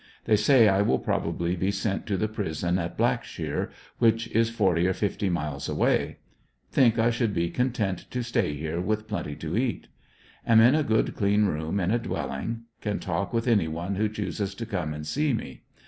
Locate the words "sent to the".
1.69-2.27